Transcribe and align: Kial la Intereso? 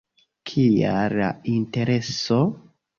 Kial 0.51 1.15
la 1.21 1.29
Intereso? 1.55 2.45